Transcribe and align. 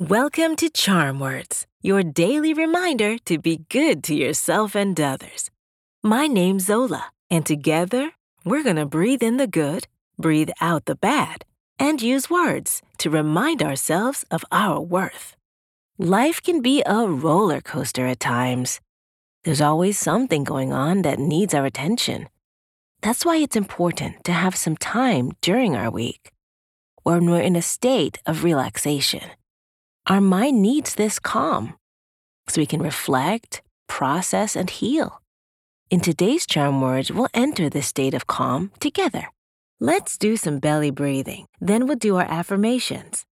Welcome 0.00 0.54
to 0.58 0.70
Charm 0.70 1.18
Words, 1.18 1.66
your 1.82 2.04
daily 2.04 2.54
reminder 2.54 3.18
to 3.24 3.36
be 3.36 3.64
good 3.68 4.04
to 4.04 4.14
yourself 4.14 4.76
and 4.76 4.98
others. 5.00 5.50
My 6.04 6.28
name's 6.28 6.66
Zola, 6.66 7.06
and 7.32 7.44
together 7.44 8.12
we're 8.44 8.62
going 8.62 8.76
to 8.76 8.86
breathe 8.86 9.24
in 9.24 9.38
the 9.38 9.48
good, 9.48 9.88
breathe 10.16 10.50
out 10.60 10.84
the 10.84 10.94
bad, 10.94 11.44
and 11.80 12.00
use 12.00 12.30
words 12.30 12.80
to 12.98 13.10
remind 13.10 13.60
ourselves 13.60 14.24
of 14.30 14.44
our 14.52 14.80
worth. 14.80 15.34
Life 15.98 16.40
can 16.44 16.62
be 16.62 16.80
a 16.86 17.08
roller 17.08 17.60
coaster 17.60 18.06
at 18.06 18.20
times. 18.20 18.80
There's 19.42 19.60
always 19.60 19.98
something 19.98 20.44
going 20.44 20.72
on 20.72 21.02
that 21.02 21.18
needs 21.18 21.54
our 21.54 21.64
attention. 21.64 22.28
That's 23.02 23.26
why 23.26 23.38
it's 23.38 23.56
important 23.56 24.22
to 24.26 24.32
have 24.32 24.54
some 24.54 24.76
time 24.76 25.32
during 25.40 25.74
our 25.74 25.90
week 25.90 26.30
when 27.02 27.28
we're 27.28 27.40
in 27.40 27.56
a 27.56 27.62
state 27.62 28.20
of 28.26 28.44
relaxation. 28.44 29.22
Our 30.08 30.22
mind 30.22 30.62
needs 30.62 30.94
this 30.94 31.18
calm 31.18 31.74
so 32.48 32.62
we 32.62 32.66
can 32.66 32.80
reflect, 32.80 33.60
process, 33.88 34.56
and 34.56 34.70
heal. 34.70 35.20
In 35.90 36.00
today's 36.00 36.46
charm 36.46 36.80
words, 36.80 37.12
we'll 37.12 37.28
enter 37.34 37.68
this 37.68 37.88
state 37.88 38.14
of 38.14 38.26
calm 38.26 38.72
together. 38.80 39.28
Let's 39.80 40.16
do 40.16 40.38
some 40.38 40.60
belly 40.60 40.90
breathing, 40.90 41.44
then 41.60 41.86
we'll 41.86 41.96
do 41.96 42.16
our 42.16 42.24
affirmations. 42.24 43.26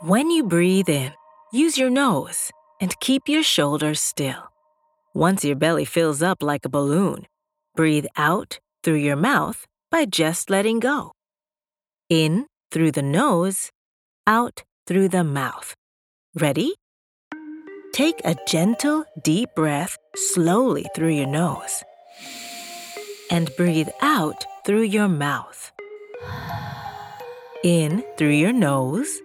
When 0.00 0.30
you 0.30 0.42
breathe 0.44 0.88
in, 0.88 1.12
use 1.52 1.76
your 1.76 1.90
nose 1.90 2.50
and 2.80 2.98
keep 3.00 3.28
your 3.28 3.42
shoulders 3.42 4.00
still. 4.00 4.50
Once 5.12 5.44
your 5.44 5.56
belly 5.56 5.84
fills 5.84 6.22
up 6.22 6.42
like 6.42 6.64
a 6.64 6.70
balloon, 6.70 7.26
breathe 7.76 8.06
out 8.16 8.58
through 8.82 9.02
your 9.04 9.16
mouth 9.16 9.66
by 9.90 10.06
just 10.06 10.48
letting 10.48 10.80
go. 10.80 11.12
In 12.08 12.46
through 12.70 12.92
the 12.92 13.02
nose, 13.02 13.70
out 14.26 14.64
through 14.86 15.08
the 15.08 15.24
mouth. 15.24 15.74
Ready? 16.34 16.74
Take 17.92 18.20
a 18.24 18.36
gentle, 18.46 19.04
deep 19.22 19.50
breath 19.56 19.96
slowly 20.14 20.86
through 20.94 21.14
your 21.14 21.26
nose 21.26 21.82
and 23.30 23.50
breathe 23.56 23.88
out 24.00 24.44
through 24.64 24.82
your 24.82 25.08
mouth. 25.08 25.72
In 27.64 28.04
through 28.16 28.36
your 28.36 28.52
nose 28.52 29.20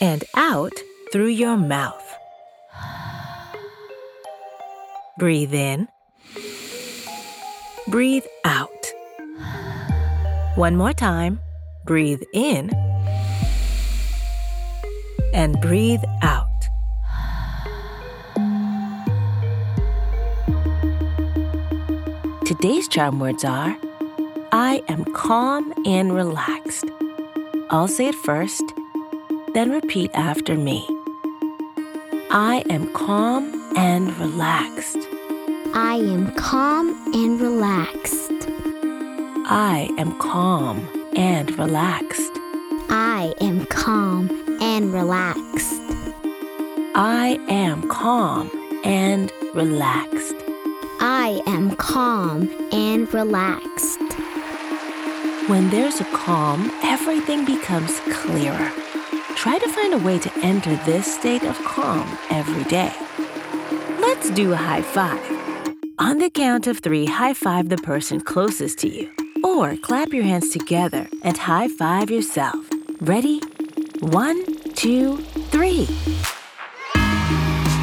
and 0.00 0.24
out 0.34 0.72
through 1.12 1.28
your 1.28 1.56
mouth. 1.56 2.04
Breathe 5.18 5.54
in. 5.54 5.88
Breathe 7.88 8.24
out. 8.44 8.92
One 10.56 10.76
more 10.76 10.92
time. 10.92 11.40
Breathe 11.86 12.24
in. 12.32 12.68
And 15.32 15.60
breathe 15.60 16.02
out. 16.20 16.48
Today's 22.44 22.88
charm 22.88 23.20
words 23.20 23.44
are 23.44 23.76
I 24.50 24.82
am 24.88 25.04
calm 25.14 25.72
and 25.86 26.12
relaxed. 26.12 26.86
I'll 27.70 27.86
say 27.86 28.08
it 28.08 28.16
first, 28.16 28.64
then 29.54 29.70
repeat 29.70 30.10
after 30.12 30.56
me. 30.56 30.84
I 32.32 32.64
am 32.68 32.92
calm 32.94 33.44
and 33.76 34.16
relaxed. 34.18 34.98
I 35.72 36.02
am 36.02 36.34
calm 36.34 36.88
and 37.14 37.40
relaxed. 37.40 38.32
I 39.48 39.88
am 39.98 40.18
calm 40.18 40.95
and 41.16 41.58
relaxed. 41.58 42.32
I 42.88 43.34
am 43.40 43.66
calm 43.66 44.30
and 44.60 44.92
relaxed. 44.92 45.80
I 46.94 47.38
am 47.48 47.88
calm 47.88 48.50
and 48.84 49.32
relaxed. 49.54 50.34
I 51.00 51.40
am 51.46 51.74
calm 51.76 52.48
and 52.72 53.12
relaxed. 53.12 54.00
When 55.48 55.70
there's 55.70 56.00
a 56.00 56.04
calm, 56.06 56.70
everything 56.82 57.44
becomes 57.44 57.98
clearer. 58.10 58.70
Try 59.36 59.58
to 59.58 59.68
find 59.68 59.94
a 59.94 59.98
way 59.98 60.18
to 60.18 60.32
enter 60.42 60.76
this 60.84 61.14
state 61.14 61.44
of 61.44 61.56
calm 61.64 62.18
every 62.30 62.64
day. 62.64 62.92
Let's 64.00 64.30
do 64.30 64.52
a 64.52 64.56
high 64.56 64.82
five. 64.82 65.20
On 65.98 66.18
the 66.18 66.30
count 66.30 66.66
of 66.66 66.80
three, 66.80 67.06
high 67.06 67.34
five 67.34 67.68
the 67.68 67.78
person 67.78 68.20
closest 68.20 68.78
to 68.80 68.88
you. 68.88 69.10
Or 69.46 69.76
clap 69.76 70.12
your 70.12 70.24
hands 70.24 70.50
together 70.50 71.08
and 71.22 71.38
high 71.38 71.68
five 71.68 72.10
yourself. 72.10 72.68
Ready? 73.00 73.40
One, 74.00 74.44
two, 74.74 75.18
three. 75.52 75.86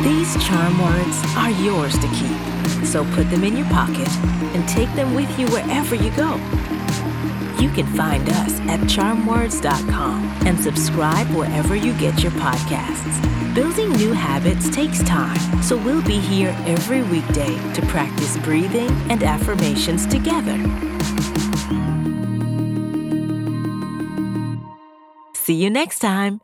These 0.04 0.46
charm 0.46 0.78
words 0.82 1.24
are 1.38 1.52
yours 1.64 1.98
to 2.00 2.08
keep, 2.10 2.86
so 2.86 3.06
put 3.16 3.32
them 3.32 3.46
in 3.46 3.56
your 3.56 3.66
pocket 3.68 4.10
and 4.54 4.68
take 4.68 4.94
them 4.94 5.16
with 5.16 5.40
you 5.40 5.48
wherever 5.48 5.96
you 5.96 6.12
go. 6.18 6.36
You 7.58 7.70
can 7.70 7.88
find 7.96 8.30
us 8.30 8.60
at 8.68 8.82
charmwords.com 8.82 10.24
and 10.46 10.60
subscribe 10.60 11.28
wherever 11.28 11.78
you 11.78 11.94
get 11.94 12.22
your 12.22 12.34
podcasts. 12.34 13.56
Building 13.56 13.90
new 13.94 14.12
habits 14.12 14.70
takes 14.70 15.02
time, 15.04 15.64
so 15.64 15.78
we'll 15.78 16.04
be 16.04 16.20
here 16.20 16.54
every 16.66 17.04
weekday 17.04 17.56
to 17.74 17.82
practice 17.84 18.38
breathing 18.40 18.90
and 19.10 19.24
affirmations 19.24 20.06
together. 20.06 20.60
See 25.44 25.56
you 25.56 25.70
next 25.70 26.00
time. 26.00 26.40